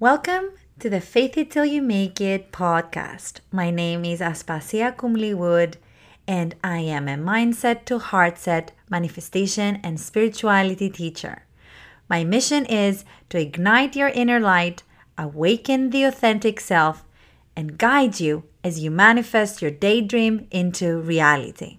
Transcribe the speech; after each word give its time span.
Welcome 0.00 0.52
to 0.78 0.88
the 0.88 1.02
Faith 1.02 1.36
It 1.36 1.50
Till 1.50 1.66
You 1.66 1.82
Make 1.82 2.22
It 2.22 2.52
podcast. 2.52 3.40
My 3.52 3.70
name 3.70 4.06
is 4.06 4.20
Aspasia 4.20 4.96
Kumli 4.96 5.34
Wood, 5.34 5.76
and 6.26 6.54
I 6.64 6.78
am 6.78 7.06
a 7.06 7.18
mindset 7.18 7.84
to 7.84 7.98
heartset, 7.98 8.72
manifestation 8.88 9.78
and 9.84 10.00
spirituality 10.00 10.88
teacher. 10.88 11.42
My 12.08 12.24
mission 12.24 12.64
is 12.64 13.04
to 13.28 13.38
ignite 13.38 13.94
your 13.94 14.08
inner 14.08 14.40
light, 14.40 14.84
awaken 15.18 15.90
the 15.90 16.04
authentic 16.04 16.60
self, 16.60 17.04
and 17.54 17.76
guide 17.76 18.20
you 18.20 18.44
as 18.64 18.80
you 18.80 18.90
manifest 18.90 19.60
your 19.60 19.70
daydream 19.70 20.46
into 20.50 20.98
reality. 20.98 21.76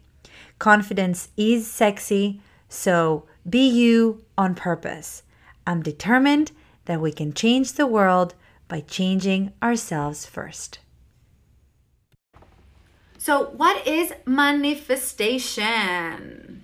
Confidence 0.60 1.30
is 1.38 1.66
sexy, 1.66 2.40
so 2.70 3.26
be 3.50 3.68
you 3.68 4.24
on 4.38 4.54
purpose. 4.54 5.24
I'm 5.66 5.82
determined 5.82 6.52
that 6.86 7.02
we 7.02 7.12
can 7.12 7.34
change 7.34 7.74
the 7.74 7.88
world 7.88 8.36
by 8.68 8.82
changing 8.82 9.54
ourselves 9.62 10.26
first. 10.26 10.80
So, 13.18 13.52
what 13.52 13.86
is 13.86 14.14
manifestation? 14.26 16.64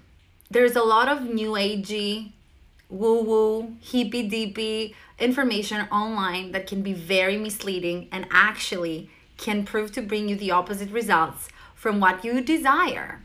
There's 0.50 0.76
a 0.76 0.82
lot 0.82 1.08
of 1.08 1.22
new 1.22 1.52
agey, 1.52 2.32
woo 2.90 3.22
woo, 3.22 3.76
hippy 3.82 4.28
dippy 4.28 4.96
information 5.20 5.88
online 5.92 6.54
that 6.54 6.66
can 6.66 6.82
be 6.82 6.94
very 6.94 7.38
misleading 7.38 8.08
and 8.12 8.26
actually 8.32 9.12
can 9.38 9.66
prove 9.66 9.92
to 9.92 10.02
bring 10.02 10.30
you 10.30 10.36
the 10.36 10.50
opposite 10.52 10.92
results 10.92 11.50
from 11.76 12.00
what 12.00 12.26
you 12.26 12.42
desire. 12.42 13.22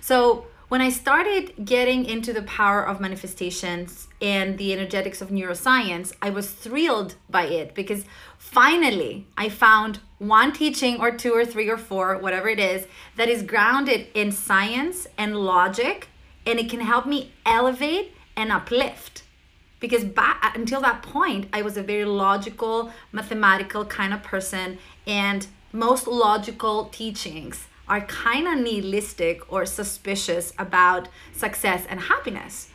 So, 0.00 0.46
when 0.72 0.80
I 0.80 0.88
started 0.88 1.66
getting 1.66 2.06
into 2.06 2.32
the 2.32 2.40
power 2.40 2.82
of 2.82 2.98
manifestations 2.98 4.08
and 4.22 4.56
the 4.56 4.72
energetics 4.72 5.20
of 5.20 5.28
neuroscience, 5.28 6.14
I 6.22 6.30
was 6.30 6.50
thrilled 6.50 7.16
by 7.28 7.44
it 7.44 7.74
because 7.74 8.06
finally 8.38 9.26
I 9.36 9.50
found 9.50 9.98
one 10.16 10.50
teaching 10.50 10.98
or 10.98 11.10
two 11.10 11.34
or 11.34 11.44
three 11.44 11.68
or 11.68 11.76
four, 11.76 12.16
whatever 12.16 12.48
it 12.48 12.58
is, 12.58 12.86
that 13.16 13.28
is 13.28 13.42
grounded 13.42 14.06
in 14.14 14.32
science 14.32 15.06
and 15.18 15.36
logic 15.36 16.08
and 16.46 16.58
it 16.58 16.70
can 16.70 16.80
help 16.80 17.04
me 17.04 17.32
elevate 17.44 18.14
and 18.34 18.50
uplift. 18.50 19.24
Because 19.78 20.04
back, 20.04 20.56
until 20.56 20.80
that 20.80 21.02
point, 21.02 21.48
I 21.52 21.60
was 21.60 21.76
a 21.76 21.82
very 21.82 22.06
logical, 22.06 22.90
mathematical 23.12 23.84
kind 23.84 24.14
of 24.14 24.22
person, 24.22 24.78
and 25.06 25.46
most 25.70 26.06
logical 26.06 26.86
teachings 26.86 27.66
are 27.92 28.00
kind 28.00 28.48
of 28.48 28.58
nihilistic 28.58 29.52
or 29.52 29.66
suspicious 29.66 30.54
about 30.58 31.08
success 31.34 31.84
and 31.90 32.00
happiness. 32.00 32.70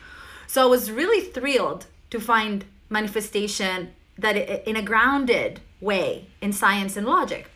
So 0.45 0.61
I 0.61 0.65
was 0.65 0.91
really 0.91 1.21
thrilled 1.21 1.87
to 2.11 2.19
find 2.19 2.65
manifestation 2.87 3.93
that 4.19 4.35
in 4.69 4.75
a 4.75 4.83
grounded 4.83 5.59
way 5.81 6.27
in 6.39 6.53
science 6.53 6.95
and 6.95 7.07
logic. 7.07 7.49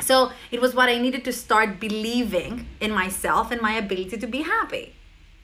So 0.00 0.32
it 0.50 0.60
was 0.60 0.74
what 0.74 0.88
I 0.88 0.98
needed 0.98 1.24
to 1.26 1.32
start 1.32 1.78
believing 1.78 2.66
in 2.80 2.90
myself 2.90 3.52
and 3.52 3.62
my 3.62 3.74
ability 3.74 4.16
to 4.18 4.26
be 4.26 4.42
happy, 4.42 4.96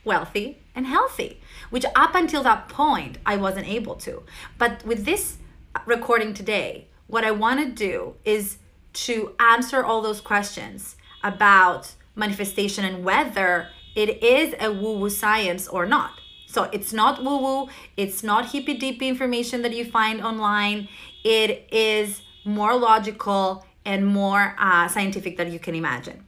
wealthy, 0.04 0.58
and 0.74 0.88
healthy, 0.88 1.40
which 1.70 1.84
up 1.94 2.16
until 2.16 2.42
that 2.42 2.68
point 2.68 3.18
I 3.24 3.36
wasn't 3.36 3.68
able 3.68 3.94
to. 4.06 4.24
But 4.58 4.84
with 4.84 5.04
this 5.04 5.38
recording 5.86 6.34
today, 6.34 6.88
what 7.06 7.22
I 7.22 7.30
want 7.30 7.60
to 7.60 7.70
do 7.70 8.16
is 8.24 8.58
to 9.04 9.36
answer 9.38 9.84
all 9.84 10.02
those 10.02 10.20
questions 10.20 10.96
about 11.24 11.92
manifestation 12.14 12.84
and 12.84 13.04
whether 13.04 13.68
it 13.96 14.22
is 14.22 14.54
a 14.60 14.70
woo 14.70 14.98
woo 14.98 15.10
science 15.10 15.66
or 15.66 15.86
not. 15.86 16.20
So 16.46 16.64
it's 16.64 16.92
not 16.92 17.24
woo 17.24 17.38
woo, 17.38 17.68
it's 17.96 18.22
not 18.22 18.50
hippy 18.50 18.74
dippy 18.74 19.08
information 19.08 19.62
that 19.62 19.74
you 19.74 19.84
find 19.84 20.22
online. 20.22 20.88
It 21.24 21.66
is 21.72 22.22
more 22.44 22.76
logical 22.76 23.64
and 23.84 24.06
more 24.06 24.54
uh, 24.58 24.86
scientific 24.88 25.36
than 25.36 25.50
you 25.52 25.58
can 25.58 25.74
imagine. 25.74 26.24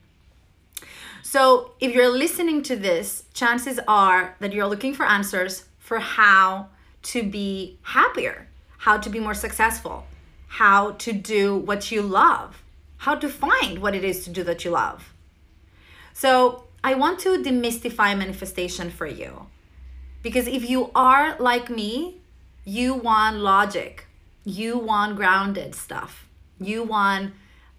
So 1.21 1.71
if 1.79 1.93
you're 1.93 2.09
listening 2.09 2.63
to 2.63 2.75
this, 2.75 3.25
chances 3.33 3.79
are 3.87 4.35
that 4.39 4.53
you're 4.53 4.67
looking 4.67 4.93
for 4.93 5.05
answers 5.05 5.65
for 5.79 5.99
how 5.99 6.67
to 7.03 7.23
be 7.23 7.77
happier, 7.81 8.47
how 8.77 8.97
to 8.97 9.09
be 9.09 9.19
more 9.19 9.33
successful, 9.33 10.05
how 10.47 10.91
to 10.91 11.13
do 11.13 11.55
what 11.55 11.91
you 11.91 12.01
love 12.01 12.63
how 12.97 13.15
to 13.15 13.29
find 13.29 13.79
what 13.79 13.95
it 13.95 14.03
is 14.03 14.23
to 14.25 14.29
do 14.29 14.43
that 14.43 14.65
you 14.65 14.71
love. 14.71 15.13
So, 16.13 16.63
I 16.83 16.93
want 16.95 17.19
to 17.19 17.41
demystify 17.43 18.17
manifestation 18.17 18.89
for 18.91 19.07
you. 19.07 19.47
Because 20.23 20.47
if 20.47 20.69
you 20.69 20.91
are 20.95 21.37
like 21.39 21.69
me, 21.69 22.17
you 22.65 22.93
want 22.93 23.37
logic, 23.37 24.05
you 24.43 24.77
want 24.77 25.15
grounded 25.15 25.75
stuff, 25.75 26.27
you 26.59 26.83
want 26.83 27.33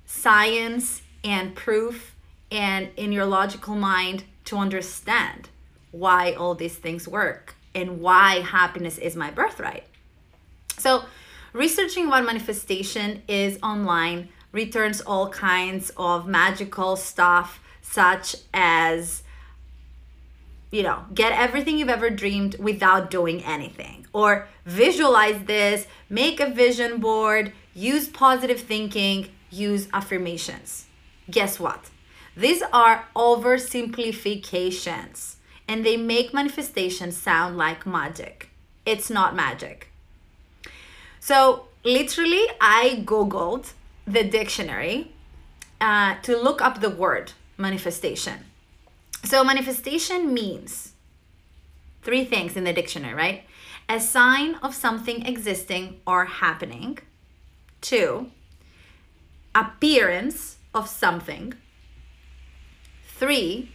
science 0.06 1.02
and 1.24 1.54
proof, 1.54 2.14
and 2.50 2.88
in 2.96 3.12
your 3.12 3.26
logical 3.26 3.74
mind 3.74 4.24
to 4.46 4.56
understand 4.56 5.50
why 5.90 6.32
all 6.32 6.54
these 6.54 6.76
things 6.76 7.06
work 7.06 7.54
and 7.74 8.00
why 8.00 8.40
happiness 8.40 8.98
is 8.98 9.14
my 9.14 9.30
birthright. 9.30 9.84
So, 10.78 11.04
researching 11.52 12.06
about 12.06 12.24
manifestation 12.24 13.22
is 13.28 13.58
online 13.62 14.28
returns 14.52 15.00
all 15.00 15.30
kinds 15.30 15.90
of 15.96 16.26
magical 16.26 16.96
stuff, 16.96 17.60
such 17.82 18.36
as, 18.52 19.22
you 20.70 20.82
know, 20.82 21.04
get 21.14 21.32
everything 21.32 21.78
you've 21.78 21.88
ever 21.88 22.10
dreamed 22.10 22.56
without 22.58 23.10
doing 23.10 23.42
anything, 23.44 24.06
or 24.12 24.48
visualize 24.64 25.44
this, 25.44 25.86
make 26.08 26.40
a 26.40 26.50
vision 26.50 26.98
board, 26.98 27.52
use 27.74 28.08
positive 28.08 28.60
thinking, 28.60 29.28
use 29.50 29.88
affirmations. 29.92 30.86
Guess 31.30 31.60
what? 31.60 31.90
These 32.36 32.62
are 32.72 33.06
oversimplifications 33.16 35.34
and 35.66 35.84
they 35.84 35.96
make 35.96 36.32
manifestation 36.32 37.10
sound 37.12 37.58
like 37.58 37.86
magic. 37.86 38.48
It's 38.86 39.10
not 39.10 39.36
magic. 39.36 39.88
So, 41.20 41.66
literally, 41.84 42.46
I 42.60 43.02
Googled 43.04 43.72
the 44.12 44.24
dictionary 44.24 45.12
uh, 45.80 46.16
to 46.22 46.36
look 46.36 46.60
up 46.60 46.80
the 46.80 46.90
word 46.90 47.32
manifestation. 47.56 48.44
So, 49.24 49.44
manifestation 49.44 50.32
means 50.32 50.92
three 52.02 52.24
things 52.24 52.56
in 52.56 52.64
the 52.64 52.72
dictionary, 52.72 53.14
right? 53.14 53.44
A 53.88 54.00
sign 54.00 54.54
of 54.56 54.74
something 54.74 55.26
existing 55.26 56.00
or 56.06 56.24
happening. 56.24 56.98
Two, 57.80 58.30
appearance 59.54 60.56
of 60.74 60.88
something. 60.88 61.54
Three, 63.06 63.70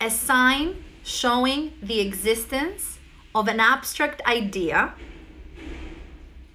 a 0.00 0.10
sign 0.10 0.84
showing 1.04 1.72
the 1.82 2.00
existence 2.00 2.98
of 3.34 3.48
an 3.48 3.60
abstract 3.60 4.22
idea, 4.26 4.94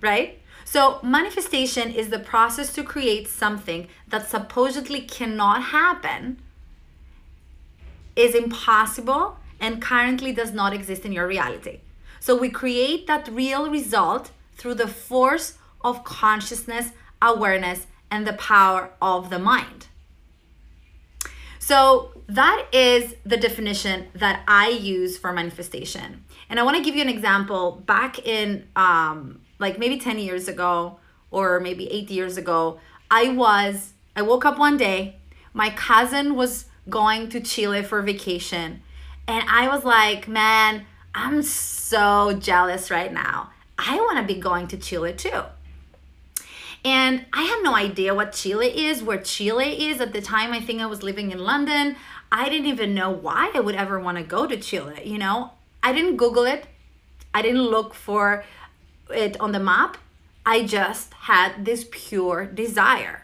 right? 0.01 0.39
So, 0.73 0.97
manifestation 1.03 1.91
is 1.91 2.09
the 2.09 2.17
process 2.17 2.73
to 2.73 2.83
create 2.83 3.27
something 3.27 3.89
that 4.07 4.27
supposedly 4.27 5.01
cannot 5.01 5.65
happen, 5.65 6.41
is 8.15 8.33
impossible, 8.33 9.37
and 9.59 9.79
currently 9.79 10.31
does 10.31 10.51
not 10.51 10.73
exist 10.73 11.05
in 11.05 11.11
your 11.11 11.27
reality. 11.27 11.81
So, 12.19 12.35
we 12.35 12.49
create 12.49 13.05
that 13.05 13.27
real 13.27 13.69
result 13.69 14.31
through 14.57 14.73
the 14.73 14.87
force 14.87 15.59
of 15.81 16.03
consciousness, 16.03 16.89
awareness, 17.21 17.85
and 18.09 18.25
the 18.25 18.33
power 18.33 18.89
of 18.99 19.29
the 19.29 19.37
mind. 19.37 19.85
So, 21.59 22.13
that 22.25 22.65
is 22.71 23.13
the 23.23 23.37
definition 23.37 24.07
that 24.15 24.41
I 24.47 24.69
use 24.69 25.19
for 25.19 25.33
manifestation. 25.33 26.25
And 26.49 26.59
I 26.59 26.63
want 26.63 26.77
to 26.77 26.83
give 26.83 26.95
you 26.95 27.03
an 27.03 27.09
example. 27.09 27.83
Back 27.85 28.25
in 28.25 28.67
um, 28.75 29.42
like 29.59 29.77
maybe 29.77 29.97
10 29.97 30.19
years 30.19 30.47
ago 30.47 30.99
or 31.31 31.59
maybe 31.59 31.91
eight 31.91 32.09
years 32.09 32.37
ago, 32.37 32.79
I 33.09 33.29
was, 33.29 33.93
I 34.15 34.21
woke 34.21 34.45
up 34.45 34.57
one 34.57 34.77
day, 34.77 35.17
my 35.53 35.69
cousin 35.69 36.35
was 36.35 36.65
going 36.89 37.29
to 37.29 37.39
Chile 37.39 37.83
for 37.83 38.01
vacation. 38.01 38.81
And 39.27 39.43
I 39.49 39.67
was 39.67 39.85
like, 39.85 40.27
man, 40.27 40.85
I'm 41.15 41.41
so 41.43 42.33
jealous 42.33 42.91
right 42.91 43.13
now. 43.13 43.51
I 43.77 43.97
want 43.97 44.17
to 44.17 44.33
be 44.33 44.39
going 44.39 44.67
to 44.67 44.77
Chile 44.77 45.13
too. 45.13 45.43
And 46.85 47.25
I 47.31 47.43
had 47.43 47.61
no 47.63 47.75
idea 47.75 48.13
what 48.13 48.33
Chile 48.33 48.85
is, 48.85 49.01
where 49.01 49.21
Chile 49.21 49.87
is. 49.87 50.01
At 50.01 50.11
the 50.11 50.21
time, 50.21 50.51
I 50.51 50.59
think 50.59 50.81
I 50.81 50.85
was 50.85 51.01
living 51.01 51.31
in 51.31 51.39
London. 51.39 51.95
I 52.31 52.49
didn't 52.49 52.67
even 52.67 52.93
know 52.93 53.09
why 53.09 53.51
I 53.53 53.61
would 53.61 53.75
ever 53.75 53.99
want 53.99 54.17
to 54.17 54.23
go 54.23 54.45
to 54.45 54.57
Chile, 54.57 55.01
you 55.05 55.17
know? 55.17 55.51
I 55.81 55.93
didn't 55.93 56.17
Google 56.17 56.43
it. 56.43 56.65
I 57.33 57.41
didn't 57.41 57.63
look 57.63 57.93
for 57.93 58.43
it 59.09 59.39
on 59.39 59.51
the 59.51 59.59
map. 59.59 59.97
I 60.45 60.63
just 60.63 61.13
had 61.13 61.65
this 61.65 61.85
pure 61.89 62.45
desire. 62.45 63.23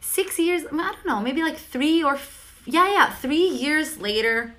Six 0.00 0.38
years, 0.38 0.64
I 0.72 0.92
don't 0.92 1.06
know, 1.06 1.20
maybe 1.20 1.42
like 1.42 1.58
three 1.58 2.02
or, 2.02 2.18
yeah, 2.64 2.90
yeah, 2.90 3.12
three 3.12 3.46
years 3.46 3.98
later, 3.98 4.54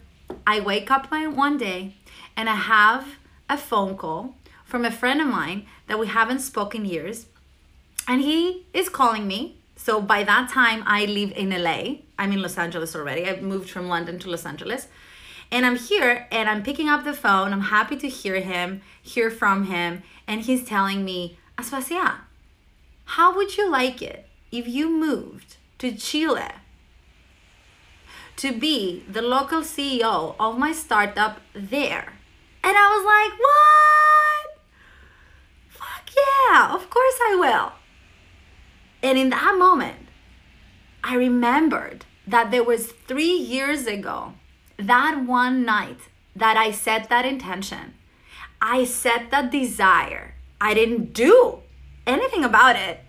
I 0.46 0.60
wake 0.60 0.92
up 0.92 1.10
my 1.10 1.26
one 1.26 1.58
day 1.58 1.96
and 2.36 2.48
I 2.50 2.56
have 2.56 3.16
a 3.50 3.58
phone 3.58 3.98
call 3.98 4.36
from 4.64 4.86
a 4.86 4.92
friend 4.92 5.20
of 5.20 5.28
mine 5.28 5.66
that 5.88 5.98
we 5.98 6.08
haven't 6.08 6.40
spoken 6.40 6.86
years. 6.86 7.26
And 8.08 8.22
he 8.22 8.66
is 8.74 8.90
calling 8.90 9.28
me. 9.28 9.58
So 9.76 10.02
by 10.02 10.24
that 10.24 10.50
time, 10.50 10.84
I 10.86 11.06
live 11.06 11.32
in 11.32 11.50
LA. 11.50 12.02
I'm 12.20 12.32
in 12.32 12.42
Los 12.42 12.58
Angeles 12.58 12.96
already. 12.96 13.26
I've 13.26 13.42
moved 13.42 13.70
from 13.70 13.88
London 13.88 14.20
to 14.20 14.30
Los 14.30 14.46
Angeles. 14.46 14.88
And 15.52 15.66
I'm 15.66 15.78
here 15.78 16.28
and 16.32 16.50
I'm 16.50 16.64
picking 16.64 16.90
up 16.90 17.04
the 17.04 17.14
phone. 17.14 17.54
I'm 17.54 17.62
happy 17.62 17.96
to 17.98 18.10
hear 18.10 18.40
him, 18.40 18.82
hear 19.02 19.32
from 19.32 19.66
him. 19.66 20.04
And 20.28 20.42
he's 20.42 20.66
telling 20.66 21.06
me, 21.06 21.38
Aspasia, 21.58 22.16
how 23.06 23.36
would 23.36 23.58
you 23.58 23.70
like 23.70 24.02
it 24.02 24.28
if 24.52 24.68
you 24.68 24.90
moved 24.90 25.58
to 25.80 25.94
Chile 25.94 26.52
to 28.36 28.52
be 28.52 29.04
the 29.10 29.22
local 29.22 29.62
CEO 29.62 30.36
of 30.40 30.58
my 30.58 30.74
startup 30.74 31.40
there? 31.54 32.14
And 32.64 32.76
I 32.76 32.88
was 32.90 33.06
like, 33.06 33.40
what? 33.40 34.60
Fuck 35.70 36.14
yeah, 36.16 36.74
of 36.76 36.90
course 36.90 37.18
I 37.22 37.36
will. 37.40 37.72
And 39.02 39.18
in 39.18 39.30
that 39.30 39.56
moment, 39.58 40.10
I 41.04 41.16
remembered 41.16 42.06
that 42.28 42.52
there 42.52 42.64
was 42.64 42.92
three 43.08 43.32
years 43.32 43.88
ago, 43.88 44.34
that 44.78 45.26
one 45.26 45.66
night 45.66 46.00
that 46.36 46.58
I 46.58 46.72
set 46.72 47.10
that 47.10 47.26
intention. 47.26 47.94
I 48.62 48.86
set 48.86 49.32
that 49.32 49.52
desire. 49.52 50.36
I 50.60 50.74
didn't 50.74 51.14
do 51.14 51.60
anything 52.06 52.44
about 52.44 52.76
it. 52.76 53.02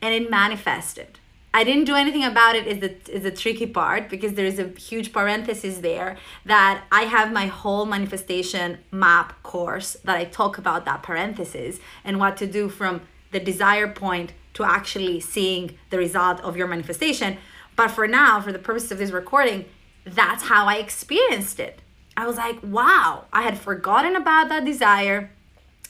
And 0.00 0.12
it 0.14 0.30
manifested. 0.30 1.18
I 1.54 1.64
didn't 1.64 1.84
do 1.84 1.94
anything 1.94 2.24
about 2.24 2.56
it 2.56 2.66
is 2.66 2.78
the 2.80 2.94
is 3.14 3.24
the 3.24 3.30
tricky 3.30 3.66
part 3.66 4.08
because 4.08 4.34
there 4.34 4.46
is 4.46 4.58
a 4.58 4.68
huge 4.68 5.12
parenthesis 5.12 5.78
there 5.78 6.16
that 6.46 6.84
I 6.90 7.02
have 7.02 7.30
my 7.30 7.46
whole 7.46 7.84
manifestation 7.84 8.78
map 8.90 9.42
course 9.42 9.96
that 10.04 10.16
I 10.16 10.24
talk 10.24 10.56
about 10.56 10.86
that 10.86 11.02
parenthesis 11.02 11.78
and 12.04 12.18
what 12.18 12.38
to 12.38 12.46
do 12.46 12.70
from 12.70 13.02
the 13.32 13.40
desire 13.40 13.88
point 13.88 14.32
to 14.54 14.64
actually 14.64 15.20
seeing 15.20 15.78
the 15.90 15.98
result 15.98 16.40
of 16.40 16.56
your 16.56 16.68
manifestation. 16.68 17.36
But 17.76 17.88
for 17.88 18.06
now, 18.06 18.40
for 18.40 18.52
the 18.52 18.58
purpose 18.58 18.90
of 18.90 18.98
this 18.98 19.10
recording, 19.10 19.64
that's 20.04 20.44
how 20.44 20.66
I 20.66 20.76
experienced 20.76 21.58
it. 21.58 21.80
I 22.16 22.26
was 22.26 22.36
like, 22.36 22.58
wow, 22.62 23.24
I 23.32 23.42
had 23.42 23.58
forgotten 23.58 24.16
about 24.16 24.48
that 24.48 24.64
desire. 24.64 25.30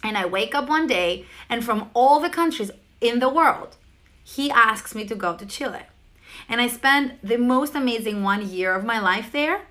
And 0.04 0.16
I 0.18 0.26
wake 0.26 0.54
up 0.54 0.68
one 0.68 0.86
day, 0.88 1.26
and 1.48 1.64
from 1.64 1.88
all 1.94 2.18
the 2.18 2.28
countries 2.28 2.72
in 3.00 3.20
the 3.20 3.28
world, 3.28 3.76
he 4.24 4.50
asks 4.50 4.94
me 4.94 5.04
to 5.06 5.14
go 5.14 5.36
to 5.36 5.46
Chile. 5.46 5.82
And 6.48 6.60
I 6.60 6.66
spent 6.66 7.24
the 7.26 7.36
most 7.36 7.74
amazing 7.74 8.22
one 8.22 8.48
year 8.48 8.74
of 8.74 8.84
my 8.84 8.98
life 8.98 9.30
there. 9.32 9.62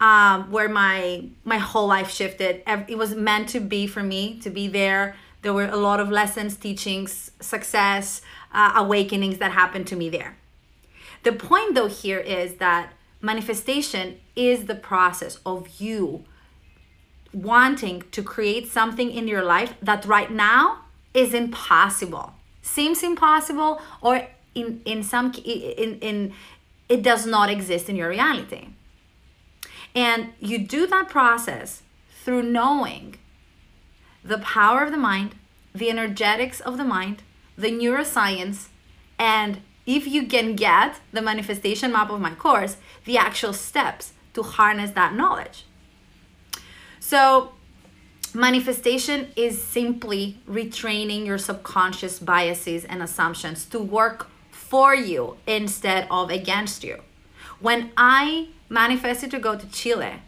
Um, 0.00 0.50
where 0.50 0.66
my 0.66 1.26
my 1.44 1.58
whole 1.58 1.86
life 1.86 2.10
shifted. 2.10 2.62
It 2.66 2.96
was 2.96 3.14
meant 3.14 3.50
to 3.50 3.60
be 3.60 3.86
for 3.86 4.02
me 4.02 4.40
to 4.40 4.48
be 4.48 4.66
there. 4.66 5.14
There 5.42 5.52
were 5.52 5.66
a 5.66 5.76
lot 5.76 6.00
of 6.00 6.08
lessons, 6.10 6.56
teachings, 6.56 7.32
success, 7.38 8.22
uh, 8.50 8.72
awakenings 8.76 9.36
that 9.38 9.52
happened 9.52 9.86
to 9.88 9.96
me 9.96 10.08
there. 10.08 10.38
The 11.22 11.32
point, 11.32 11.74
though, 11.74 11.88
here 11.88 12.18
is 12.18 12.54
that 12.54 12.92
manifestation 13.20 14.20
is 14.34 14.64
the 14.64 14.74
process 14.74 15.38
of 15.44 15.80
you 15.80 16.24
wanting 17.32 18.02
to 18.10 18.22
create 18.22 18.66
something 18.66 19.10
in 19.10 19.28
your 19.28 19.42
life 19.42 19.74
that 19.82 20.04
right 20.04 20.30
now 20.30 20.84
is 21.14 21.34
impossible. 21.34 22.34
Seems 22.62 23.02
impossible 23.02 23.80
or 24.00 24.26
in 24.54 24.80
in 24.84 25.02
some 25.02 25.32
in 25.44 25.98
in 26.00 26.32
it 26.88 27.02
does 27.02 27.26
not 27.26 27.48
exist 27.48 27.88
in 27.88 27.96
your 27.96 28.08
reality. 28.08 28.68
And 29.94 30.32
you 30.40 30.58
do 30.58 30.86
that 30.86 31.08
process 31.08 31.82
through 32.24 32.42
knowing 32.42 33.16
the 34.24 34.38
power 34.38 34.82
of 34.82 34.90
the 34.90 34.98
mind 34.98 35.34
the 35.74 35.88
energetics 35.88 36.60
of 36.60 36.76
the 36.76 36.84
mind 36.84 37.22
the 37.56 37.70
neuroscience 37.70 38.68
and 39.18 39.60
if 39.96 40.06
you 40.06 40.22
can 40.34 40.54
get 40.56 41.00
the 41.12 41.22
manifestation 41.30 41.92
map 41.92 42.10
of 42.10 42.20
my 42.20 42.34
course 42.34 42.76
the 43.04 43.16
actual 43.16 43.52
steps 43.52 44.12
to 44.34 44.42
harness 44.42 44.90
that 44.92 45.14
knowledge 45.14 45.64
so 46.98 47.52
Manifestation 48.34 49.32
is 49.34 49.60
simply 49.60 50.38
retraining 50.48 51.26
your 51.26 51.36
subconscious 51.36 52.20
biases 52.20 52.84
and 52.84 53.02
assumptions 53.02 53.64
to 53.64 53.80
work 53.80 54.28
for 54.52 54.94
you 54.94 55.36
instead 55.48 56.06
of 56.12 56.30
against 56.30 56.84
you. 56.84 57.00
When 57.58 57.90
I 57.96 58.50
manifested 58.68 59.32
to 59.32 59.40
go 59.40 59.58
to 59.58 59.68
Chile, 59.72 60.22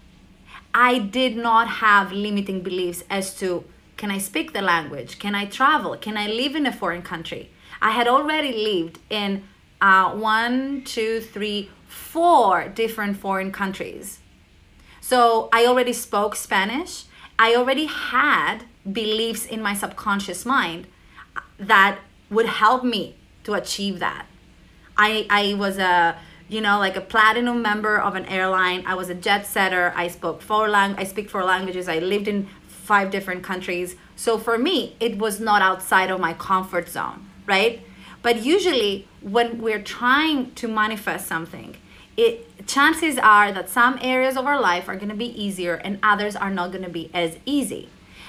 I 0.75 0.99
did 0.99 1.37
not 1.37 1.69
have 1.69 2.11
limiting 2.11 2.63
beliefs 2.63 3.05
as 3.09 3.37
to 3.37 3.65
can 3.97 4.11
I 4.11 4.19
speak 4.19 4.53
the 4.53 4.63
language? 4.63 5.21
Can 5.21 5.37
I 5.37 5.45
travel? 5.45 5.97
Can 5.97 6.17
I 6.17 6.27
live 6.27 6.57
in 6.57 6.67
a 6.67 6.73
foreign 6.73 7.03
country? 7.03 7.51
I 7.81 7.93
had 7.93 8.09
already 8.09 8.53
lived 8.53 8.99
in 9.11 9.45
uh, 9.83 10.15
one, 10.15 10.83
two, 10.85 11.21
three, 11.21 11.69
four 11.89 12.69
different 12.69 13.17
foreign 13.19 13.51
countries. 13.51 14.21
So 15.01 15.49
I 15.53 15.67
already 15.67 15.93
spoke 15.93 16.37
Spanish. 16.37 17.05
I 17.37 17.57
already 17.57 17.87
had 17.87 18.61
beliefs 18.91 19.45
in 19.45 19.61
my 19.61 19.75
subconscious 19.75 20.47
mind 20.47 20.87
that 21.59 21.99
would 22.31 22.47
help 22.47 22.85
me 22.85 23.17
to 23.43 23.55
achieve 23.55 23.99
that. 23.99 24.27
I, 24.97 25.27
I 25.29 25.55
was 25.55 25.79
a 25.79 26.17
you 26.49 26.61
know 26.61 26.79
like 26.79 26.97
a 26.97 27.01
platinum 27.01 27.61
member 27.61 27.99
of 27.99 28.15
an 28.15 28.27
airline. 28.27 28.85
I 28.87 28.95
was 28.95 29.09
a 29.09 29.15
jet 29.15 29.47
setter. 29.47 29.93
I 29.97 30.07
spoke 30.09 30.43
four 30.43 30.69
lang 30.69 30.95
I 30.97 31.05
speak 31.05 31.29
four 31.29 31.45
languages. 31.45 31.89
I 31.89 31.99
lived 31.99 32.29
in 32.29 32.49
five 32.69 33.11
different 33.11 33.43
countries. 33.43 33.97
So 34.15 34.39
for 34.39 34.59
me, 34.59 34.97
it 35.01 35.19
was 35.19 35.41
not 35.41 35.63
outside 35.63 36.11
of 36.11 36.21
my 36.21 36.35
comfort 36.35 36.89
zone, 36.89 37.29
right? 37.47 37.83
But 38.23 38.45
usually 38.45 39.09
when 39.21 39.61
we're 39.61 39.83
trying 39.83 40.53
to 40.55 40.69
manifest 40.69 41.27
something, 41.27 41.77
it 42.17 42.67
chances 42.67 43.19
are 43.19 43.53
that 43.53 43.69
some 43.69 43.99
areas 44.01 44.37
of 44.37 44.47
our 44.47 44.61
life 44.61 44.89
are 44.89 44.97
going 44.97 45.09
to 45.09 45.15
be 45.15 45.43
easier 45.43 45.75
and 45.75 45.99
others 46.03 46.37
are 46.37 46.51
not 46.51 46.71
going 46.71 46.85
to 46.85 46.91
be 46.91 47.11
as 47.13 47.39
easy. 47.45 47.89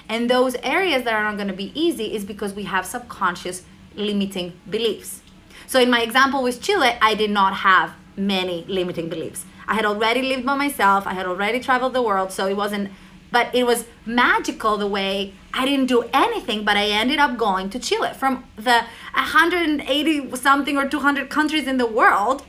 And 0.10 0.30
those 0.30 0.56
areas 0.64 1.04
that 1.04 1.14
are 1.14 1.24
not 1.24 1.36
going 1.36 1.48
to 1.48 1.54
be 1.54 1.72
easy 1.80 2.14
is 2.16 2.26
because 2.26 2.54
we 2.54 2.64
have 2.64 2.86
subconscious 2.86 3.64
limiting 3.96 4.54
beliefs. 4.70 5.22
So 5.68 5.80
in 5.80 5.90
my 5.90 6.02
example 6.02 6.44
with 6.44 6.62
Chile, 6.62 6.98
I 7.02 7.14
did 7.16 7.30
not 7.30 7.58
have 7.58 7.94
many 8.18 8.66
limiting 8.68 9.10
beliefs. 9.10 9.46
I 9.68 9.76
had 9.76 9.86
already 9.86 10.22
lived 10.22 10.46
by 10.46 10.56
myself, 10.56 11.08
I 11.08 11.14
had 11.14 11.26
already 11.26 11.60
traveled 11.60 11.94
the 11.94 12.02
world, 12.02 12.32
so 12.32 12.48
it 12.48 12.58
wasn't 12.58 12.92
but 13.34 13.54
it 13.54 13.66
was 13.66 13.86
magical 14.06 14.78
the 14.78 14.88
way 14.88 15.34
I 15.56 15.66
didn't 15.66 15.88
do 15.88 16.04
anything, 16.14 16.64
but 16.64 16.78
I 16.78 16.86
ended 16.86 17.18
up 17.18 17.36
going 17.36 17.72
to 17.72 17.80
Chile 17.80 18.14
from 18.14 18.44
the 18.56 18.86
180 19.16 20.36
something 20.36 20.78
or 20.78 20.88
200 20.88 21.30
countries 21.32 21.68
in 21.68 21.78
the 21.78 21.88
world 21.88 22.46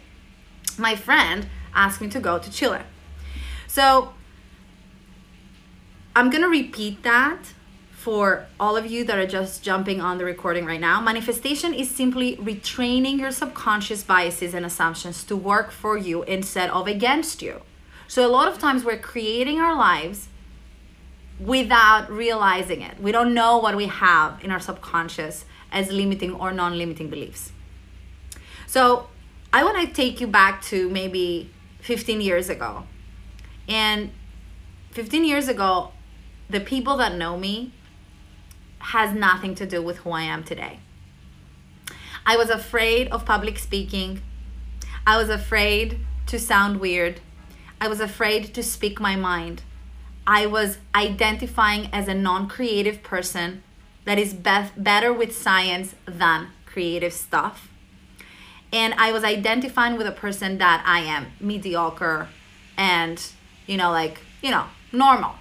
my 0.78 0.94
friend 0.94 1.46
asked 1.74 2.00
me 2.00 2.08
to 2.08 2.20
go 2.20 2.38
to 2.38 2.50
Chile. 2.50 2.80
So 3.66 4.12
I'm 6.14 6.28
gonna 6.30 6.48
repeat 6.48 7.02
that 7.02 7.54
for 7.92 8.46
all 8.60 8.76
of 8.76 8.84
you 8.86 9.04
that 9.04 9.18
are 9.18 9.26
just 9.26 9.62
jumping 9.62 10.02
on 10.02 10.18
the 10.18 10.24
recording 10.24 10.66
right 10.66 10.80
now. 10.80 11.00
Manifestation 11.00 11.72
is 11.72 11.90
simply 11.90 12.36
retraining 12.36 13.18
your 13.18 13.30
subconscious 13.30 14.02
biases 14.02 14.52
and 14.52 14.66
assumptions 14.66 15.24
to 15.24 15.34
work 15.34 15.70
for 15.70 15.96
you 15.96 16.22
instead 16.24 16.68
of 16.70 16.86
against 16.86 17.40
you. 17.40 17.62
So 18.06 18.26
a 18.26 18.28
lot 18.28 18.48
of 18.48 18.58
times 18.58 18.84
we're 18.84 18.98
creating 18.98 19.58
our 19.60 19.74
lives 19.74 20.28
without 21.38 22.10
realizing 22.10 22.80
it. 22.82 23.00
We 23.00 23.12
don't 23.12 23.34
know 23.34 23.58
what 23.58 23.76
we 23.76 23.86
have 23.86 24.42
in 24.44 24.50
our 24.50 24.60
subconscious 24.60 25.44
as 25.72 25.90
limiting 25.90 26.32
or 26.32 26.52
non 26.52 26.78
limiting 26.78 27.10
beliefs. 27.10 27.52
So 28.66 29.08
I 29.52 29.64
want 29.64 29.86
to 29.86 29.92
take 29.92 30.20
you 30.20 30.26
back 30.26 30.62
to 30.62 30.88
maybe 30.90 31.50
15 31.80 32.20
years 32.20 32.48
ago. 32.48 32.84
And 33.68 34.10
15 34.92 35.24
years 35.24 35.48
ago, 35.48 35.92
the 36.48 36.60
people 36.60 36.96
that 36.98 37.14
know 37.14 37.36
me 37.38 37.72
has 38.78 39.14
nothing 39.14 39.54
to 39.56 39.66
do 39.66 39.82
with 39.82 39.98
who 39.98 40.10
I 40.10 40.22
am 40.22 40.44
today. 40.44 40.80
I 42.26 42.36
was 42.36 42.50
afraid 42.50 43.08
of 43.08 43.24
public 43.24 43.58
speaking. 43.58 44.22
I 45.06 45.16
was 45.16 45.28
afraid 45.28 46.00
to 46.26 46.38
sound 46.38 46.80
weird. 46.80 47.20
I 47.80 47.88
was 47.88 48.00
afraid 48.00 48.54
to 48.54 48.62
speak 48.62 49.00
my 49.00 49.16
mind. 49.16 49.62
I 50.26 50.46
was 50.46 50.78
identifying 50.94 51.88
as 51.92 52.08
a 52.08 52.14
non 52.14 52.48
creative 52.48 53.02
person 53.02 53.62
that 54.04 54.18
is 54.18 54.34
be- 54.34 54.70
better 54.76 55.12
with 55.12 55.36
science 55.36 55.94
than 56.06 56.48
creative 56.66 57.12
stuff 57.12 57.68
and 58.74 58.92
I 58.94 59.12
was 59.12 59.22
identifying 59.22 59.96
with 59.96 60.08
a 60.08 60.12
person 60.12 60.58
that 60.58 60.82
I 60.84 60.98
am 60.98 61.26
mediocre 61.38 62.28
and, 62.76 63.24
you 63.68 63.76
know, 63.76 63.92
like, 63.92 64.18
you 64.42 64.50
know, 64.50 64.64
normal. 64.90 65.36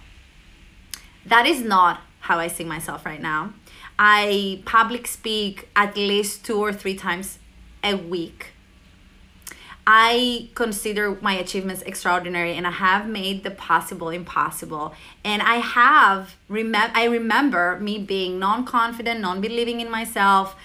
That 1.26 1.48
is 1.48 1.62
not 1.62 2.02
how 2.20 2.38
I 2.38 2.48
see 2.48 2.64
myself 2.64 3.08
right 3.08 3.20
now. 3.20 3.54
I 3.98 4.62
public 4.66 5.08
speak 5.08 5.68
at 5.76 5.98
least 5.98 6.46
two 6.46 6.60
or 6.60 6.72
three 6.72 6.96
times 6.96 7.40
a 7.84 7.96
week. 7.96 8.53
I 9.86 10.50
consider 10.56 11.18
my 11.22 11.34
achievements 11.34 11.82
extraordinary 11.82 12.56
and 12.56 12.66
I 12.66 12.72
have 12.72 13.08
made 13.08 13.44
the 13.44 13.52
possible 13.52 14.10
impossible. 14.10 14.94
And 15.26 15.42
I 15.42 15.56
have 15.56 16.36
remem- 16.50 16.92
I 16.94 17.06
remember 17.06 17.78
me 17.80 18.00
being 18.00 18.40
non-confident, 18.40 19.20
non-believing 19.20 19.82
in 19.82 19.92
myself, 19.92 20.56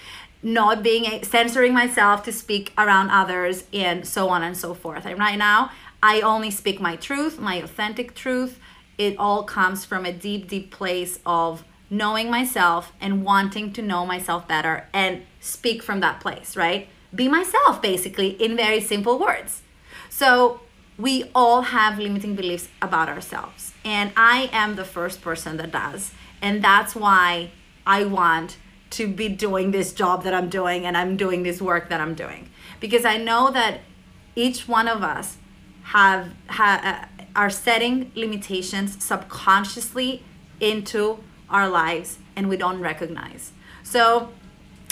not 0.41 0.83
being 0.83 1.21
censoring 1.23 1.73
myself 1.73 2.23
to 2.23 2.31
speak 2.31 2.71
around 2.77 3.09
others 3.09 3.65
and 3.73 4.07
so 4.07 4.29
on 4.29 4.41
and 4.41 4.55
so 4.55 4.73
forth. 4.73 5.05
And 5.05 5.19
right 5.19 5.37
now, 5.37 5.71
I 6.01 6.21
only 6.21 6.49
speak 6.49 6.79
my 6.79 6.95
truth, 6.95 7.39
my 7.39 7.55
authentic 7.55 8.15
truth. 8.15 8.57
It 8.97 9.17
all 9.17 9.43
comes 9.43 9.83
from 9.83 10.05
a 10.05 10.13
deep 10.13 10.47
deep 10.47 10.71
place 10.71 11.19
of 11.25 11.65
knowing 11.89 12.29
myself 12.29 12.93
and 13.01 13.25
wanting 13.25 13.73
to 13.73 13.81
know 13.81 14.05
myself 14.05 14.47
better 14.47 14.87
and 14.93 15.23
speak 15.41 15.81
from 15.83 15.99
that 15.99 16.21
place, 16.21 16.55
right? 16.55 16.87
Be 17.13 17.27
myself, 17.27 17.81
basically, 17.81 18.29
in 18.29 18.55
very 18.55 18.81
simple 18.81 19.17
words. 19.19 19.61
So, 20.09 20.61
we 20.97 21.31
all 21.33 21.61
have 21.61 21.97
limiting 21.97 22.35
beliefs 22.35 22.67
about 22.81 23.07
ourselves. 23.07 23.73
And 23.85 24.11
I 24.17 24.49
am 24.51 24.75
the 24.75 24.83
first 24.83 25.21
person 25.21 25.55
that 25.57 25.71
does. 25.71 26.11
And 26.41 26.61
that's 26.61 26.93
why 26.93 27.51
I 27.87 28.03
want 28.03 28.57
to 28.91 29.07
be 29.07 29.29
doing 29.29 29.71
this 29.71 29.93
job 29.93 30.23
that 30.23 30.33
I'm 30.33 30.49
doing 30.49 30.85
and 30.85 30.97
I'm 30.97 31.15
doing 31.15 31.43
this 31.43 31.61
work 31.61 31.89
that 31.89 32.01
I'm 32.01 32.15
doing. 32.15 32.49
Because 32.79 33.05
I 33.05 33.17
know 33.17 33.49
that 33.51 33.79
each 34.35 34.67
one 34.67 34.87
of 34.87 35.03
us 35.03 35.37
have, 35.83 36.33
have 36.47 36.83
uh, 36.83 37.05
are 37.35 37.49
setting 37.49 38.11
limitations 38.15 39.03
subconsciously 39.03 40.23
into 40.59 41.23
our 41.49 41.69
lives 41.69 42.17
and 42.35 42.49
we 42.49 42.57
don't 42.57 42.81
recognize. 42.81 43.53
So 43.83 44.29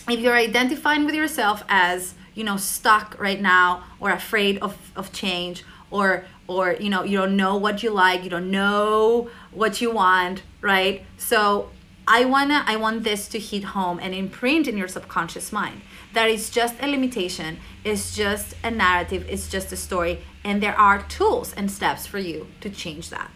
if 0.09 0.19
you're 0.19 0.35
identifying 0.35 1.05
with 1.05 1.15
yourself 1.15 1.63
as, 1.67 2.13
you 2.33 2.43
know, 2.43 2.57
stuck 2.57 3.19
right 3.19 3.41
now 3.41 3.83
or 3.99 4.11
afraid 4.11 4.57
of, 4.59 4.77
of 4.95 5.11
change 5.11 5.63
or 5.91 6.25
or 6.47 6.77
you 6.79 6.89
know, 6.89 7.03
you 7.03 7.17
don't 7.17 7.35
know 7.35 7.57
what 7.57 7.83
you 7.83 7.89
like, 7.89 8.23
you 8.23 8.29
don't 8.29 8.49
know 8.49 9.29
what 9.51 9.81
you 9.81 9.91
want, 9.91 10.43
right? 10.61 11.03
So 11.17 11.69
I 12.07 12.23
wanna 12.23 12.63
I 12.65 12.77
want 12.77 13.03
this 13.03 13.27
to 13.29 13.39
hit 13.39 13.65
home 13.65 13.99
and 14.01 14.13
imprint 14.13 14.67
in 14.67 14.77
your 14.77 14.87
subconscious 14.87 15.51
mind 15.51 15.81
that 16.13 16.29
it's 16.29 16.49
just 16.49 16.75
a 16.81 16.87
limitation, 16.87 17.57
it's 17.83 18.15
just 18.15 18.55
a 18.63 18.71
narrative, 18.71 19.25
it's 19.29 19.49
just 19.49 19.71
a 19.71 19.75
story, 19.75 20.19
and 20.43 20.63
there 20.63 20.77
are 20.79 21.03
tools 21.03 21.53
and 21.53 21.69
steps 21.69 22.07
for 22.07 22.17
you 22.17 22.47
to 22.61 22.69
change 22.69 23.09
that. 23.09 23.29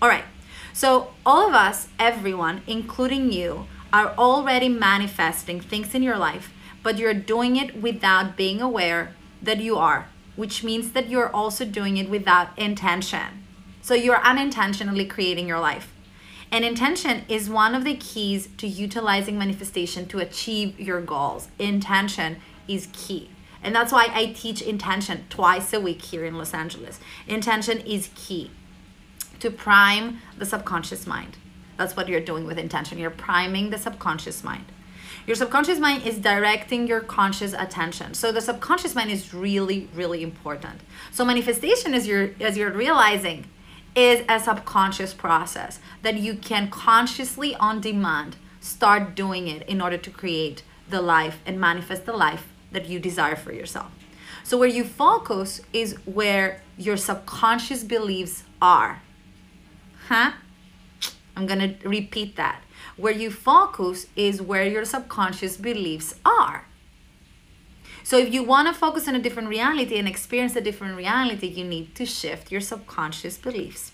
All 0.00 0.08
right. 0.08 0.24
So, 0.72 1.08
all 1.26 1.48
of 1.48 1.54
us, 1.54 1.88
everyone, 1.98 2.62
including 2.68 3.32
you, 3.32 3.66
are 3.92 4.14
already 4.18 4.68
manifesting 4.68 5.60
things 5.60 5.94
in 5.94 6.02
your 6.02 6.18
life, 6.18 6.52
but 6.82 6.98
you're 6.98 7.14
doing 7.14 7.56
it 7.56 7.80
without 7.80 8.36
being 8.36 8.60
aware 8.60 9.14
that 9.42 9.58
you 9.58 9.76
are, 9.76 10.08
which 10.36 10.62
means 10.62 10.92
that 10.92 11.08
you're 11.08 11.34
also 11.34 11.64
doing 11.64 11.96
it 11.96 12.10
without 12.10 12.56
intention. 12.58 13.44
So, 13.82 13.94
you're 13.94 14.22
unintentionally 14.22 15.06
creating 15.06 15.48
your 15.48 15.60
life. 15.60 15.94
And 16.50 16.64
intention 16.64 17.24
is 17.28 17.50
one 17.50 17.74
of 17.74 17.84
the 17.84 17.96
keys 17.96 18.48
to 18.58 18.66
utilizing 18.66 19.38
manifestation 19.38 20.06
to 20.08 20.18
achieve 20.18 20.78
your 20.80 21.00
goals. 21.00 21.48
Intention 21.58 22.40
is 22.66 22.88
key. 22.92 23.30
And 23.62 23.74
that's 23.74 23.92
why 23.92 24.08
I 24.12 24.26
teach 24.26 24.62
intention 24.62 25.26
twice 25.28 25.72
a 25.72 25.80
week 25.80 26.02
here 26.02 26.24
in 26.24 26.38
Los 26.38 26.54
Angeles. 26.54 27.00
Intention 27.26 27.80
is 27.80 28.10
key 28.14 28.50
to 29.40 29.50
prime 29.50 30.20
the 30.36 30.46
subconscious 30.46 31.06
mind. 31.06 31.36
That's 31.78 31.96
what 31.96 32.08
you're 32.08 32.20
doing 32.20 32.44
with 32.44 32.58
intention. 32.58 32.98
You're 32.98 33.10
priming 33.10 33.70
the 33.70 33.78
subconscious 33.78 34.44
mind. 34.44 34.66
Your 35.26 35.36
subconscious 35.36 35.78
mind 35.78 36.04
is 36.04 36.18
directing 36.18 36.86
your 36.86 37.00
conscious 37.00 37.52
attention. 37.52 38.14
So 38.14 38.32
the 38.32 38.40
subconscious 38.40 38.94
mind 38.94 39.10
is 39.10 39.32
really, 39.32 39.88
really 39.94 40.22
important. 40.22 40.80
So 41.12 41.24
manifestation 41.24 41.94
as 41.94 42.06
you're 42.06 42.30
as 42.40 42.56
you're 42.56 42.72
realizing 42.72 43.46
is 43.94 44.24
a 44.28 44.40
subconscious 44.40 45.14
process 45.14 45.80
that 46.02 46.16
you 46.16 46.34
can 46.34 46.70
consciously 46.70 47.54
on 47.56 47.80
demand 47.80 48.36
start 48.60 49.14
doing 49.14 49.48
it 49.48 49.66
in 49.68 49.80
order 49.80 49.96
to 49.98 50.10
create 50.10 50.62
the 50.88 51.00
life 51.00 51.38
and 51.46 51.60
manifest 51.60 52.06
the 52.06 52.12
life 52.12 52.48
that 52.72 52.86
you 52.86 52.98
desire 52.98 53.36
for 53.36 53.52
yourself. 53.52 53.90
So, 54.44 54.56
where 54.56 54.68
you 54.68 54.84
focus 54.84 55.60
is 55.72 55.94
where 56.06 56.62
your 56.76 56.96
subconscious 56.96 57.84
beliefs 57.84 58.44
are. 58.62 59.02
Huh? 60.08 60.32
I'm 61.38 61.46
gonna 61.46 61.76
repeat 61.84 62.34
that. 62.34 62.64
Where 62.96 63.12
you 63.12 63.30
focus 63.30 64.08
is 64.16 64.42
where 64.42 64.66
your 64.66 64.84
subconscious 64.84 65.56
beliefs 65.56 66.16
are. 66.24 66.66
So, 68.02 68.18
if 68.18 68.34
you 68.34 68.42
wanna 68.42 68.74
focus 68.74 69.06
on 69.06 69.14
a 69.14 69.22
different 69.22 69.48
reality 69.48 69.98
and 70.00 70.08
experience 70.08 70.56
a 70.56 70.60
different 70.60 70.96
reality, 70.96 71.46
you 71.46 71.62
need 71.62 71.94
to 71.94 72.04
shift 72.04 72.50
your 72.50 72.60
subconscious 72.60 73.36
beliefs. 73.38 73.92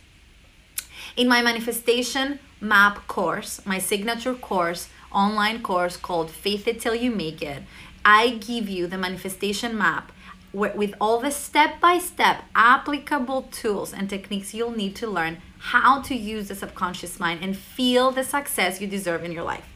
In 1.17 1.29
my 1.29 1.43
manifestation 1.43 2.39
map 2.63 3.07
course, 3.09 3.61
my 3.67 3.79
signature 3.79 4.35
course, 4.35 4.89
online 5.13 5.61
course 5.63 5.99
called 5.99 6.31
Faith 6.31 6.67
It 6.67 6.81
Till 6.81 6.95
You 6.95 7.11
Make 7.11 7.43
It, 7.43 7.63
I 8.07 8.31
give 8.31 8.71
you 8.71 8.87
the 8.87 8.97
manifestation 8.97 9.77
map 9.77 10.13
with 10.55 10.95
all 10.99 11.21
the 11.21 11.31
step 11.31 11.79
by 11.81 11.99
step 11.99 12.45
applicable 12.55 13.43
tools 13.51 13.93
and 13.93 14.09
techniques 14.09 14.55
you'll 14.55 14.71
need 14.71 14.97
to 14.97 15.07
learn 15.07 15.43
how 15.73 16.01
to 16.03 16.15
use 16.15 16.49
the 16.49 16.55
subconscious 16.55 17.19
mind 17.19 17.41
and 17.43 17.57
feel 17.57 18.11
the 18.11 18.25
success 18.25 18.81
you 18.81 18.87
deserve 18.87 19.25
in 19.25 19.33
your 19.33 19.45
life. 19.45 19.67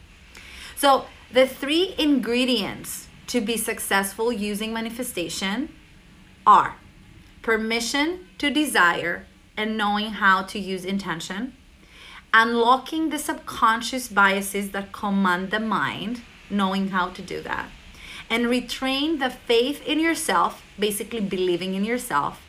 So, 0.75 1.05
the 1.31 1.47
three 1.47 1.93
ingredients 1.97 3.07
to 3.27 3.41
be 3.41 3.57
successful 3.57 4.31
using 4.31 4.73
manifestation 4.73 5.69
are 6.45 6.75
permission 7.41 8.27
to 8.37 8.49
desire 8.49 9.25
and 9.55 9.77
knowing 9.77 10.11
how 10.11 10.43
to 10.43 10.59
use 10.59 10.85
intention, 10.85 11.53
unlocking 12.33 13.09
the 13.09 13.19
subconscious 13.19 14.07
biases 14.07 14.71
that 14.71 14.91
command 14.91 15.51
the 15.51 15.59
mind, 15.59 16.21
knowing 16.49 16.89
how 16.89 17.09
to 17.09 17.21
do 17.21 17.41
that 17.41 17.69
and 18.29 18.45
retrain 18.45 19.19
the 19.19 19.29
faith 19.29 19.85
in 19.87 19.99
yourself, 19.99 20.63
basically 20.77 21.19
believing 21.19 21.73
in 21.73 21.83
yourself 21.83 22.45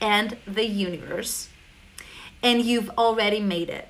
and 0.00 0.36
the 0.46 0.66
universe. 0.66 1.48
And 2.42 2.62
you've 2.62 2.90
already 2.90 3.40
made 3.40 3.68
it. 3.68 3.88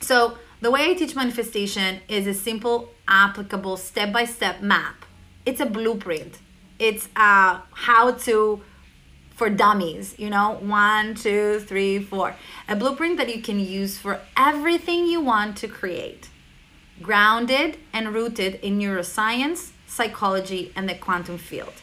So, 0.00 0.38
the 0.60 0.70
way 0.70 0.90
I 0.90 0.94
teach 0.94 1.16
manifestation 1.16 2.00
is 2.06 2.26
a 2.26 2.34
simple, 2.34 2.90
applicable, 3.08 3.76
step 3.78 4.12
by 4.12 4.24
step 4.26 4.60
map. 4.60 5.04
It's 5.46 5.60
a 5.60 5.66
blueprint, 5.66 6.38
it's 6.78 7.08
a 7.16 7.62
how 7.72 8.12
to 8.12 8.62
for 9.34 9.48
dummies, 9.48 10.14
you 10.18 10.28
know, 10.28 10.58
one, 10.60 11.14
two, 11.14 11.60
three, 11.60 11.98
four. 11.98 12.36
A 12.68 12.76
blueprint 12.76 13.16
that 13.16 13.34
you 13.34 13.40
can 13.40 13.58
use 13.58 13.96
for 13.96 14.20
everything 14.36 15.06
you 15.06 15.18
want 15.22 15.56
to 15.58 15.66
create, 15.66 16.28
grounded 17.00 17.78
and 17.90 18.12
rooted 18.12 18.56
in 18.56 18.78
neuroscience 18.78 19.70
psychology, 19.90 20.72
and 20.76 20.88
the 20.88 20.94
quantum 20.94 21.36
field. 21.36 21.74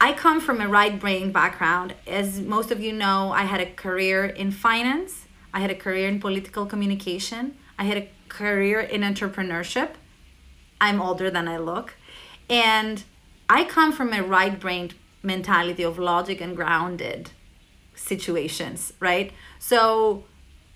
I 0.00 0.12
come 0.12 0.40
from 0.40 0.60
a 0.60 0.68
right 0.68 0.98
brain 0.98 1.32
background. 1.32 1.94
As 2.06 2.40
most 2.40 2.70
of 2.70 2.80
you 2.80 2.92
know, 2.92 3.32
I 3.32 3.42
had 3.42 3.60
a 3.60 3.66
career 3.66 4.24
in 4.24 4.52
finance, 4.52 5.26
I 5.52 5.60
had 5.60 5.70
a 5.70 5.74
career 5.74 6.08
in 6.08 6.20
political 6.20 6.66
communication, 6.66 7.56
I 7.78 7.84
had 7.84 7.96
a 7.96 8.08
career 8.28 8.80
in 8.80 9.00
entrepreneurship. 9.00 9.90
I'm 10.80 11.00
older 11.00 11.30
than 11.30 11.48
I 11.48 11.56
look. 11.58 11.94
And 12.48 13.02
I 13.48 13.64
come 13.64 13.92
from 13.92 14.12
a 14.12 14.22
right 14.22 14.58
brain 14.58 14.92
mentality 15.22 15.82
of 15.82 15.98
logic 15.98 16.40
and 16.40 16.54
grounded 16.54 17.30
situations, 17.96 18.92
right? 19.00 19.32
So 19.58 20.24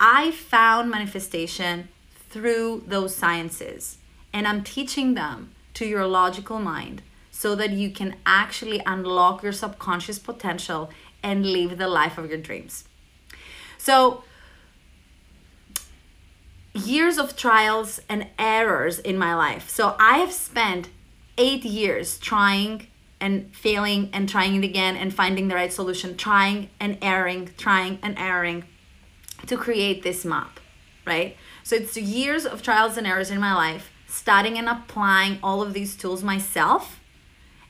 I 0.00 0.32
found 0.32 0.90
manifestation 0.90 1.88
through 2.28 2.84
those 2.86 3.14
sciences 3.14 3.98
and 4.32 4.48
I'm 4.48 4.64
teaching 4.64 5.14
them 5.14 5.52
to 5.74 5.86
your 5.86 6.06
logical 6.06 6.58
mind 6.58 7.02
so 7.42 7.56
that 7.56 7.70
you 7.70 7.90
can 7.90 8.14
actually 8.24 8.80
unlock 8.86 9.42
your 9.42 9.50
subconscious 9.50 10.16
potential 10.16 10.90
and 11.24 11.44
live 11.44 11.76
the 11.76 11.88
life 11.88 12.16
of 12.16 12.30
your 12.30 12.38
dreams. 12.38 12.84
So, 13.78 14.22
years 16.72 17.18
of 17.18 17.34
trials 17.34 18.00
and 18.08 18.28
errors 18.38 19.00
in 19.00 19.18
my 19.18 19.34
life. 19.34 19.68
So, 19.68 19.96
I 19.98 20.18
have 20.18 20.32
spent 20.32 20.88
eight 21.36 21.64
years 21.64 22.16
trying 22.16 22.86
and 23.20 23.34
failing 23.56 24.10
and 24.12 24.28
trying 24.28 24.54
it 24.54 24.64
again 24.64 24.94
and 24.96 25.12
finding 25.12 25.48
the 25.48 25.56
right 25.56 25.72
solution, 25.72 26.16
trying 26.16 26.70
and 26.78 26.96
erring, 27.02 27.50
trying 27.58 27.98
and 28.04 28.16
erring 28.20 28.62
to 29.48 29.56
create 29.56 30.04
this 30.04 30.24
map, 30.24 30.60
right? 31.04 31.36
So, 31.64 31.74
it's 31.74 31.96
years 31.96 32.46
of 32.46 32.62
trials 32.62 32.96
and 32.96 33.04
errors 33.04 33.32
in 33.32 33.40
my 33.40 33.52
life 33.52 33.90
studying 34.06 34.58
and 34.58 34.68
applying 34.68 35.40
all 35.42 35.60
of 35.60 35.72
these 35.72 35.96
tools 35.96 36.22
myself. 36.22 37.00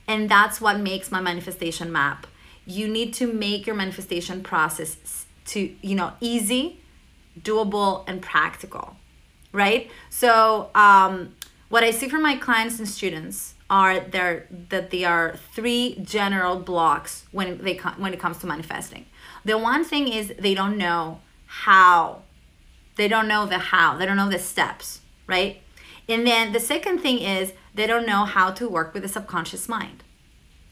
And 0.07 0.29
that's 0.29 0.59
what 0.59 0.79
makes 0.79 1.11
my 1.11 1.21
manifestation 1.21 1.91
map. 1.91 2.27
You 2.65 2.87
need 2.87 3.13
to 3.15 3.31
make 3.31 3.65
your 3.65 3.75
manifestation 3.75 4.43
process 4.43 5.25
to, 5.47 5.73
you 5.81 5.95
know, 5.95 6.13
easy, 6.19 6.79
doable, 7.39 8.03
and 8.07 8.21
practical, 8.21 8.95
right? 9.51 9.89
So, 10.09 10.69
um, 10.75 11.35
what 11.69 11.83
I 11.83 11.91
see 11.91 12.07
from 12.07 12.21
my 12.21 12.35
clients 12.35 12.77
and 12.77 12.87
students 12.87 13.55
are 13.69 13.99
there 13.99 14.47
that 14.69 14.91
there 14.91 15.09
are 15.09 15.39
three 15.55 15.99
general 16.03 16.59
blocks 16.59 17.25
when 17.31 17.57
they 17.63 17.75
when 17.97 18.13
it 18.13 18.19
comes 18.19 18.37
to 18.39 18.45
manifesting. 18.45 19.07
The 19.43 19.57
one 19.57 19.83
thing 19.83 20.07
is 20.07 20.33
they 20.37 20.53
don't 20.53 20.77
know 20.77 21.19
how. 21.47 22.21
They 22.95 23.07
don't 23.07 23.27
know 23.27 23.47
the 23.47 23.57
how. 23.57 23.97
They 23.97 24.05
don't 24.05 24.17
know 24.17 24.29
the 24.29 24.37
steps, 24.37 25.01
right? 25.25 25.61
And 26.07 26.27
then 26.27 26.51
the 26.51 26.59
second 26.59 26.99
thing 26.99 27.19
is 27.19 27.53
they 27.73 27.87
don't 27.87 28.05
know 28.05 28.25
how 28.25 28.51
to 28.51 28.69
work 28.69 28.93
with 28.93 29.03
the 29.03 29.09
subconscious 29.09 29.67
mind. 29.67 30.03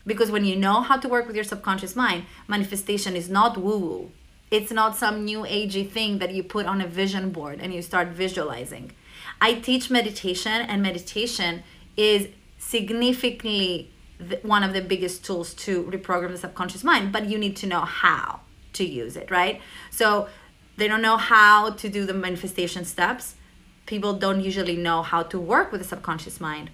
Because 0.05 0.31
when 0.31 0.45
you 0.45 0.55
know 0.55 0.81
how 0.81 0.97
to 0.97 1.07
work 1.07 1.27
with 1.27 1.35
your 1.35 1.45
subconscious 1.45 1.95
mind, 1.95 2.25
manifestation 2.47 3.15
is 3.15 3.29
not 3.29 3.57
woo 3.57 3.77
woo. 3.77 4.11
It's 4.49 4.71
not 4.71 4.97
some 4.97 5.23
new 5.23 5.41
agey 5.43 5.89
thing 5.89 6.19
that 6.19 6.33
you 6.33 6.43
put 6.43 6.65
on 6.65 6.81
a 6.81 6.87
vision 6.87 7.31
board 7.31 7.59
and 7.61 7.73
you 7.73 7.81
start 7.81 8.09
visualizing. 8.09 8.91
I 9.39 9.53
teach 9.53 9.89
meditation, 9.89 10.51
and 10.51 10.81
meditation 10.81 11.63
is 11.95 12.27
significantly 12.57 13.91
one 14.43 14.63
of 14.63 14.73
the 14.73 14.81
biggest 14.81 15.25
tools 15.25 15.53
to 15.55 15.83
reprogram 15.85 16.29
the 16.29 16.37
subconscious 16.37 16.83
mind, 16.83 17.11
but 17.11 17.27
you 17.27 17.37
need 17.37 17.55
to 17.57 17.67
know 17.67 17.81
how 17.81 18.41
to 18.73 18.85
use 18.85 19.15
it, 19.15 19.31
right? 19.31 19.61
So 19.89 20.27
they 20.77 20.87
don't 20.87 21.01
know 21.01 21.17
how 21.17 21.71
to 21.71 21.89
do 21.89 22.05
the 22.05 22.13
manifestation 22.13 22.85
steps. 22.85 23.35
People 23.85 24.13
don't 24.13 24.41
usually 24.41 24.77
know 24.77 25.01
how 25.01 25.23
to 25.23 25.39
work 25.39 25.71
with 25.71 25.81
the 25.81 25.87
subconscious 25.87 26.39
mind, 26.39 26.69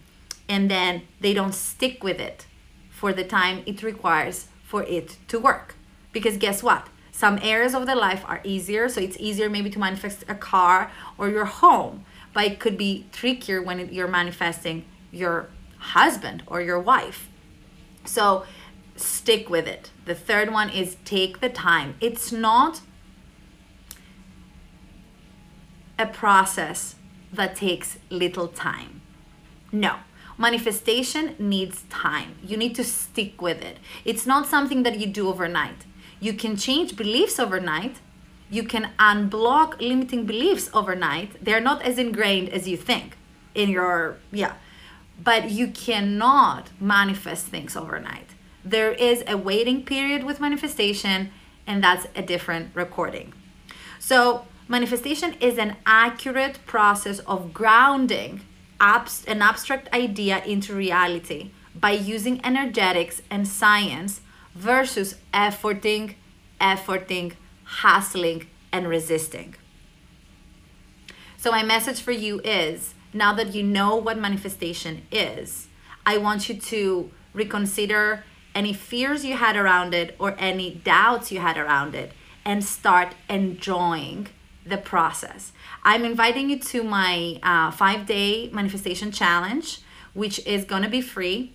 and 0.49 0.69
then 0.69 1.03
they 1.19 1.33
don't 1.33 1.53
stick 1.53 2.03
with 2.03 2.19
it 2.19 2.45
for 2.89 3.13
the 3.13 3.23
time 3.23 3.63
it 3.65 3.83
requires 3.83 4.47
for 4.63 4.83
it 4.83 5.17
to 5.27 5.39
work. 5.39 5.75
Because 6.11 6.37
guess 6.37 6.63
what? 6.63 6.87
Some 7.11 7.39
areas 7.41 7.73
of 7.73 7.85
their 7.85 7.95
life 7.95 8.23
are 8.27 8.41
easier, 8.43 8.87
so 8.89 9.01
it's 9.01 9.17
easier 9.19 9.49
maybe 9.49 9.69
to 9.71 9.79
manifest 9.79 10.23
a 10.27 10.35
car 10.35 10.91
or 11.17 11.29
your 11.29 11.45
home, 11.45 12.05
but 12.33 12.43
it 12.45 12.59
could 12.59 12.77
be 12.77 13.07
trickier 13.11 13.61
when 13.61 13.91
you're 13.91 14.07
manifesting 14.07 14.85
your 15.11 15.49
husband 15.79 16.43
or 16.45 16.61
your 16.61 16.79
wife. 16.79 17.29
So 18.05 18.45
stick 18.95 19.49
with 19.49 19.67
it. 19.67 19.91
The 20.05 20.15
third 20.15 20.51
one 20.51 20.69
is 20.69 20.97
take 21.05 21.39
the 21.39 21.49
time. 21.49 21.95
It's 21.99 22.31
not 22.31 22.81
a 25.99 26.05
process 26.05 26.95
that 27.33 27.55
takes 27.55 27.97
little 28.09 28.47
time. 28.47 29.01
No, 29.71 29.97
manifestation 30.37 31.35
needs 31.39 31.83
time. 31.89 32.35
You 32.43 32.57
need 32.57 32.75
to 32.75 32.83
stick 32.83 33.41
with 33.41 33.61
it. 33.63 33.77
It's 34.05 34.25
not 34.25 34.47
something 34.47 34.83
that 34.83 34.99
you 34.99 35.07
do 35.07 35.29
overnight. 35.29 35.85
You 36.19 36.33
can 36.33 36.55
change 36.55 36.95
beliefs 36.95 37.39
overnight. 37.39 37.97
You 38.49 38.63
can 38.63 38.91
unblock 38.97 39.79
limiting 39.81 40.25
beliefs 40.25 40.69
overnight. 40.73 41.43
They're 41.43 41.61
not 41.61 41.81
as 41.81 41.97
ingrained 41.97 42.49
as 42.49 42.67
you 42.67 42.77
think 42.77 43.17
in 43.53 43.69
your, 43.69 44.17
yeah. 44.31 44.53
But 45.21 45.49
you 45.49 45.67
cannot 45.67 46.69
manifest 46.79 47.47
things 47.47 47.75
overnight. 47.75 48.29
There 48.63 48.91
is 48.91 49.23
a 49.27 49.35
waiting 49.35 49.83
period 49.83 50.23
with 50.23 50.39
manifestation, 50.39 51.31
and 51.65 51.83
that's 51.83 52.05
a 52.15 52.21
different 52.21 52.69
recording. 52.73 53.33
So, 53.99 54.45
manifestation 54.67 55.33
is 55.39 55.57
an 55.57 55.75
accurate 55.85 56.59
process 56.65 57.19
of 57.19 57.53
grounding 57.53 58.41
abs- 58.79 59.25
an 59.25 59.41
abstract 59.41 59.91
idea 59.93 60.43
into 60.43 60.73
reality 60.73 61.51
by 61.75 61.91
using 61.91 62.43
energetics 62.43 63.21
and 63.29 63.47
science 63.47 64.21
versus 64.55 65.15
efforting, 65.33 66.15
efforting, 66.59 67.33
hustling, 67.63 68.47
and 68.71 68.87
resisting. 68.87 69.55
So, 71.37 71.51
my 71.51 71.63
message 71.63 72.01
for 72.01 72.11
you 72.11 72.41
is 72.43 72.95
now 73.13 73.33
that 73.33 73.53
you 73.53 73.63
know 73.63 73.95
what 73.95 74.17
manifestation 74.17 75.03
is, 75.11 75.67
I 76.05 76.17
want 76.17 76.49
you 76.49 76.55
to 76.55 77.11
reconsider 77.33 78.23
any 78.55 78.73
fears 78.73 79.23
you 79.23 79.35
had 79.35 79.55
around 79.55 79.93
it 79.93 80.15
or 80.17 80.35
any 80.39 80.71
doubts 80.73 81.31
you 81.31 81.39
had 81.39 81.57
around 81.57 81.93
it 81.93 82.11
and 82.43 82.63
start 82.63 83.13
enjoying 83.29 84.27
the 84.69 84.77
process. 84.77 85.51
I'm 85.83 86.05
inviting 86.05 86.49
you 86.49 86.59
to 86.59 86.83
my 86.83 87.39
uh, 87.43 87.71
five 87.71 88.05
day 88.05 88.49
manifestation 88.51 89.11
challenge, 89.11 89.79
which 90.13 90.45
is 90.45 90.65
going 90.65 90.83
to 90.83 90.89
be 90.89 91.01
free 91.01 91.53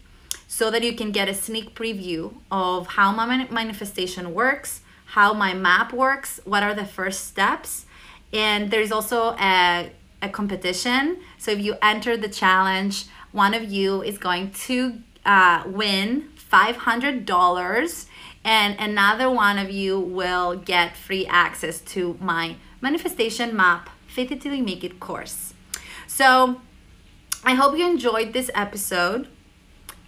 so 0.49 0.71
that 0.71 0.83
you 0.83 0.95
can 0.95 1.13
get 1.13 1.29
a 1.29 1.35
sneak 1.35 1.75
preview 1.75 2.35
of 2.51 2.87
how 2.89 3.11
my 3.11 3.49
manifestation 3.51 4.35
works, 4.35 4.81
how 5.07 5.33
my 5.33 5.55
map 5.55 5.93
works, 5.93 6.41
what 6.45 6.63
are 6.63 6.75
the 6.75 6.85
first 6.85 7.27
steps. 7.27 7.87
And 8.33 8.71
there's 8.71 8.93
also 8.93 9.35
a, 9.39 9.91
a 10.21 10.29
competition. 10.29 11.21
So 11.39 11.53
if 11.53 11.61
you 11.61 11.77
enter 11.81 12.17
the 12.17 12.29
challenge, 12.29 13.07
one 13.33 13.55
of 13.55 13.65
you 13.65 14.03
is 14.03 14.19
going 14.19 14.53
to 14.67 14.99
uh, 15.25 15.65
win 15.67 16.29
$500 16.53 18.07
and 18.45 18.77
another 18.79 19.31
one 19.31 19.59
of 19.59 19.71
you 19.71 19.99
will 19.99 20.57
get 20.57 20.97
free 20.97 21.27
access 21.27 21.81
to 21.81 22.17
my 22.21 22.57
manifestation 22.81 23.57
map 23.57 23.91
Faith 24.07 24.31
It 24.31 24.41
Till 24.41 24.55
You 24.55 24.63
Make 24.63 24.85
It 24.85 25.01
course. 25.01 25.55
So 26.07 26.61
I 27.45 27.55
hope 27.55 27.77
you 27.77 27.87
enjoyed 27.87 28.33
this 28.33 28.51
episode. 28.55 29.29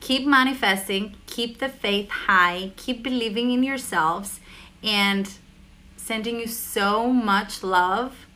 Keep 0.00 0.26
manifesting, 0.26 1.16
keep 1.26 1.58
the 1.58 1.68
faith 1.68 2.10
high, 2.10 2.72
keep 2.76 3.02
believing 3.02 3.50
in 3.50 3.62
yourselves, 3.62 4.40
and 4.82 5.30
sending 5.96 6.38
you 6.38 6.46
so 6.46 7.08
much 7.08 7.62
love. 7.62 8.26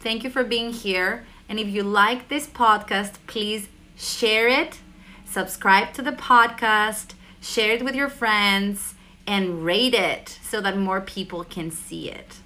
Thank 0.00 0.22
you 0.24 0.30
for 0.30 0.44
being 0.44 0.72
here. 0.72 1.26
And 1.48 1.58
if 1.58 1.68
you 1.68 1.82
like 1.82 2.28
this 2.28 2.46
podcast, 2.46 3.14
please 3.26 3.68
share 3.96 4.46
it, 4.46 4.80
subscribe 5.24 5.94
to 5.94 6.02
the 6.02 6.12
podcast, 6.12 7.14
share 7.46 7.72
it 7.72 7.84
with 7.84 7.94
your 7.94 8.08
friends, 8.08 8.94
and 9.26 9.64
rate 9.64 9.94
it 9.94 10.38
so 10.42 10.60
that 10.60 10.76
more 10.76 11.00
people 11.00 11.44
can 11.44 11.70
see 11.70 12.10
it. 12.10 12.38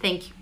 Thank 0.00 0.28
you. 0.28 0.37